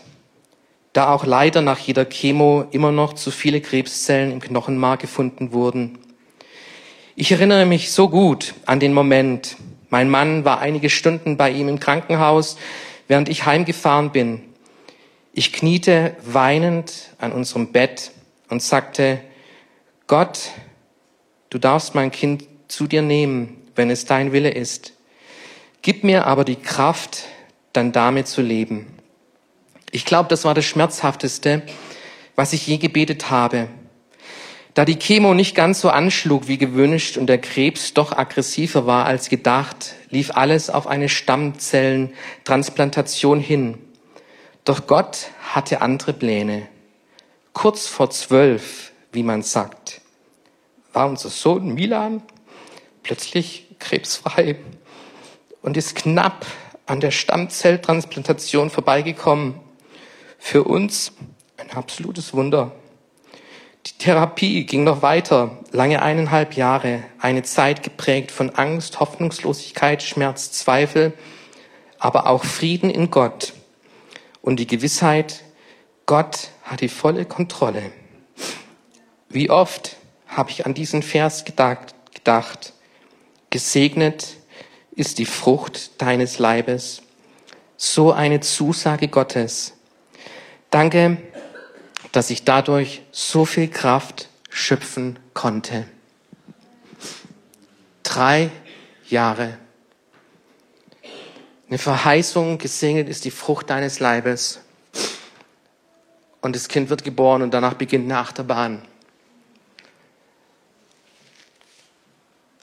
[0.93, 5.99] da auch leider nach jeder Chemo immer noch zu viele Krebszellen im Knochenmark gefunden wurden.
[7.15, 9.57] Ich erinnere mich so gut an den Moment.
[9.89, 12.57] Mein Mann war einige Stunden bei ihm im Krankenhaus,
[13.09, 14.43] während ich heimgefahren bin.
[15.33, 18.13] Ich kniete weinend an unserem Bett
[18.49, 19.21] und sagte,
[20.07, 20.51] Gott,
[21.51, 24.93] du darfst mein Kind zu dir nehmen, wenn es dein Wille ist.
[25.83, 27.25] Gib mir aber die Kraft,
[27.73, 28.87] dann damit zu leben.
[29.91, 31.63] Ich glaube, das war das Schmerzhafteste,
[32.37, 33.69] was ich je gebetet habe.
[34.75, 39.05] Da die Chemo nicht ganz so anschlug wie gewünscht und der Krebs doch aggressiver war
[39.05, 43.79] als gedacht, lief alles auf eine Stammzellentransplantation hin.
[44.65, 46.69] Doch Gott hatte andere Pläne.
[47.53, 50.03] Kurz vor zwölf, wie man sagt,
[50.93, 52.23] war unser Sohn Milan
[53.03, 54.55] plötzlich krebsfrei
[55.63, 56.47] und ist knapp
[56.87, 59.59] an der Stammzelltransplantation vorbeigekommen.
[60.41, 61.13] Für uns
[61.59, 62.73] ein absolutes Wunder.
[63.87, 70.51] Die Therapie ging noch weiter, lange eineinhalb Jahre, eine Zeit geprägt von Angst, Hoffnungslosigkeit, Schmerz,
[70.51, 71.13] Zweifel,
[71.99, 73.53] aber auch Frieden in Gott
[74.43, 75.45] und die Gewissheit,
[76.07, 77.93] Gott hat die volle Kontrolle.
[79.29, 82.73] Wie oft habe ich an diesen Vers gedacht, gedacht,
[83.51, 84.37] gesegnet
[84.91, 87.03] ist die Frucht deines Leibes.
[87.77, 89.75] So eine Zusage Gottes.
[90.71, 91.19] Danke,
[92.13, 95.87] dass ich dadurch so viel Kraft schöpfen konnte.
[98.05, 98.51] Drei
[99.09, 99.59] Jahre.
[101.69, 104.61] Eine Verheißung, gesegnet ist die Frucht deines Leibes.
[106.41, 108.83] Und das Kind wird geboren und danach beginnt eine Achterbahn.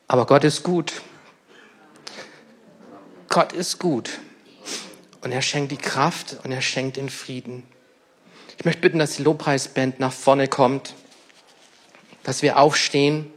[0.07, 1.01] Aber Gott ist gut.
[3.29, 4.19] Gott ist gut.
[5.21, 7.63] Und er schenkt die Kraft und er schenkt den Frieden.
[8.57, 10.95] Ich möchte bitten, dass die Lobpreisband nach vorne kommt,
[12.23, 13.31] dass wir aufstehen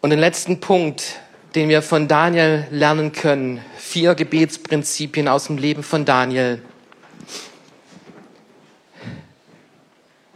[0.00, 1.20] und den letzten Punkt,
[1.54, 6.62] den wir von Daniel lernen können, vier Gebetsprinzipien aus dem Leben von Daniel.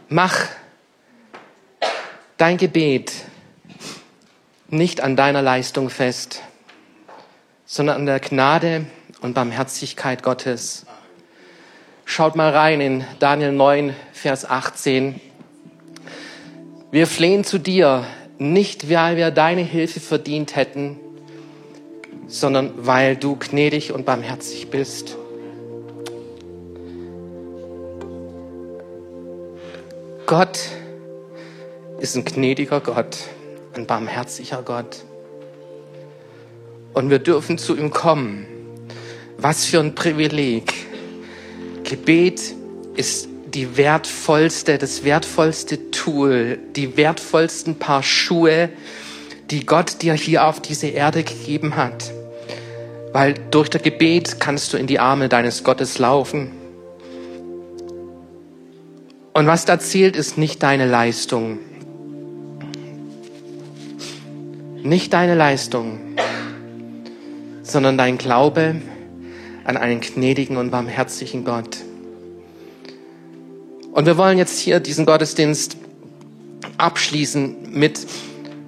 [0.09, 0.37] Mach
[2.37, 3.13] dein Gebet
[4.67, 6.43] nicht an deiner Leistung fest,
[7.65, 8.85] sondern an der Gnade
[9.21, 10.85] und Barmherzigkeit Gottes.
[12.05, 15.19] Schaut mal rein in Daniel 9, Vers 18.
[16.91, 18.05] Wir flehen zu dir,
[18.37, 20.99] nicht weil wir deine Hilfe verdient hätten,
[22.27, 25.17] sondern weil du gnädig und barmherzig bist.
[30.25, 30.59] Gott
[31.99, 33.17] ist ein gnädiger Gott,
[33.73, 35.05] ein barmherziger Gott.
[36.93, 38.45] Und wir dürfen zu ihm kommen.
[39.37, 40.92] Was für ein Privileg.
[41.93, 42.55] Gebet
[42.95, 48.69] ist die wertvollste, das wertvollste Tool, die wertvollsten Paar Schuhe,
[49.51, 52.11] die Gott dir hier auf diese Erde gegeben hat.
[53.11, 56.51] Weil durch das Gebet kannst du in die Arme deines Gottes laufen.
[59.35, 61.59] Und was da zählt, ist nicht deine Leistung.
[64.81, 65.99] Nicht deine Leistung,
[67.61, 68.81] sondern dein Glaube
[69.63, 71.77] an einen gnädigen und barmherzigen Gott.
[73.91, 75.77] Und wir wollen jetzt hier diesen Gottesdienst
[76.77, 78.05] abschließen mit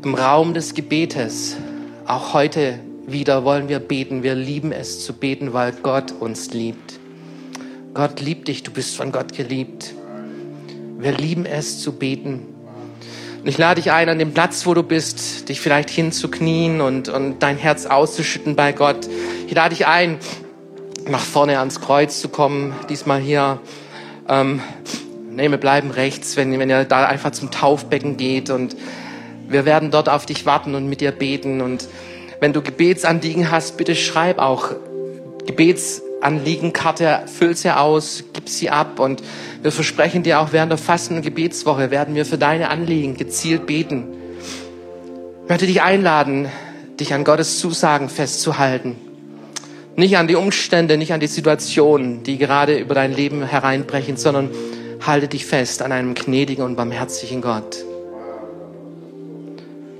[0.04, 1.58] dem Raum des Gebetes.
[2.06, 4.24] Auch heute wieder wollen wir beten.
[4.24, 7.00] Wir lieben es zu beten, weil Gott uns liebt.
[7.94, 9.94] Gott liebt dich, du bist von Gott geliebt.
[11.00, 12.42] Wir lieben es zu beten.
[13.42, 17.10] Und ich lade dich ein, an dem Platz, wo du bist, dich vielleicht hinzuknien und,
[17.10, 19.08] und dein Herz auszuschütten bei Gott.
[19.48, 20.18] Ich lade dich ein,
[21.10, 23.60] nach vorne ans Kreuz zu kommen, diesmal hier.
[24.28, 24.62] Ähm,
[25.32, 28.76] nee, wir bleiben rechts, wenn, wenn ihr da einfach zum Taufbecken geht und
[29.48, 31.62] wir werden dort auf dich warten und mit dir beten.
[31.62, 31.88] Und
[32.40, 34.72] wenn du Gebetsanliegen hast, bitte schreib auch
[35.46, 39.22] Gebetsanliegenkarte, füll sie aus, gib sie ab und
[39.62, 43.68] wir versprechen dir auch während der Fasten- und Gebetswoche werden wir für deine Anliegen gezielt
[43.68, 44.08] beten.
[45.44, 46.50] Ich möchte dich einladen,
[47.00, 48.96] dich an Gottes Zusagen festzuhalten.
[49.98, 54.50] Nicht an die Umstände, nicht an die Situationen, die gerade über dein Leben hereinbrechen, sondern
[55.06, 57.78] halte dich fest an einem gnädigen und barmherzigen Gott.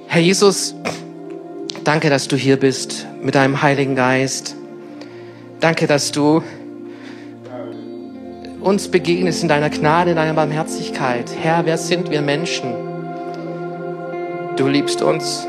[0.08, 0.76] Herr Jesus,
[1.84, 4.56] danke, dass du hier bist mit deinem Heiligen Geist.
[5.62, 6.44] Danke, dass du
[8.62, 11.32] uns begegnest in deiner Gnade, in deiner Barmherzigkeit.
[11.42, 12.74] Herr, wer sind wir Menschen?
[14.58, 15.48] Du liebst uns.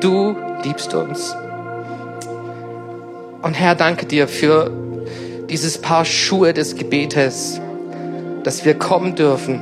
[0.00, 1.34] Du liebst uns.
[3.42, 4.70] Und Herr, danke dir für
[5.48, 7.60] dieses Paar Schuhe des Gebetes
[8.44, 9.60] dass wir kommen dürfen,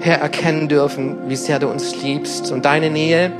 [0.00, 2.52] Herr, erkennen dürfen, wie sehr du uns liebst.
[2.52, 3.32] Und deine Nähe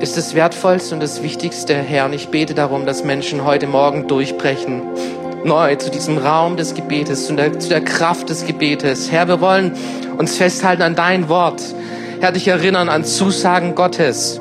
[0.00, 2.06] ist das Wertvollste und das Wichtigste, Herr.
[2.06, 4.82] Und ich bete darum, dass Menschen heute Morgen durchbrechen.
[5.44, 9.10] Neu zu diesem Raum des Gebetes, zu der, zu der Kraft des Gebetes.
[9.10, 9.72] Herr, wir wollen
[10.16, 11.60] uns festhalten an dein Wort.
[12.20, 14.40] Herr, dich erinnern an Zusagen Gottes.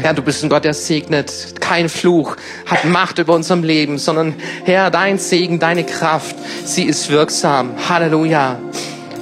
[0.00, 1.60] Herr, du bist ein Gott, der segnet.
[1.60, 2.36] Kein Fluch
[2.66, 4.34] hat Macht über unserem Leben, sondern
[4.64, 7.70] Herr, dein Segen, deine Kraft, sie ist wirksam.
[7.88, 8.58] Halleluja.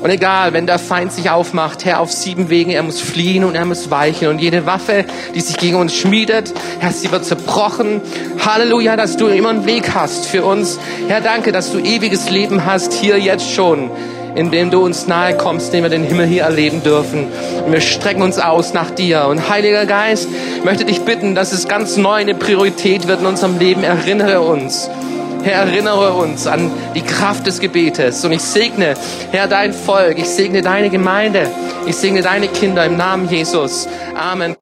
[0.02, 3.54] Und egal, wenn der Feind sich aufmacht, Herr, auf sieben Wegen, er muss fliehen und
[3.54, 4.28] er muss weichen.
[4.28, 5.04] Und jede Waffe,
[5.34, 8.00] die sich gegen uns schmiedet, Herr, sie wird zerbrochen.
[8.44, 10.80] Halleluja, dass du immer einen Weg hast für uns.
[11.06, 13.90] Herr, danke, dass du ewiges Leben hast, hier jetzt schon
[14.34, 17.28] in dem du uns nahe kommst, den wir den Himmel hier erleben dürfen.
[17.64, 19.26] Und wir strecken uns aus nach dir.
[19.26, 20.28] Und Heiliger Geist,
[20.64, 23.84] möchte dich bitten, dass es ganz neu eine Priorität wird in unserem Leben.
[23.84, 24.88] Erinnere uns.
[25.42, 28.24] Herr, erinnere uns an die Kraft des Gebetes.
[28.24, 28.94] Und ich segne,
[29.32, 30.18] Herr, dein Volk.
[30.18, 31.50] Ich segne deine Gemeinde.
[31.86, 33.88] Ich segne deine Kinder im Namen Jesus.
[34.16, 34.61] Amen.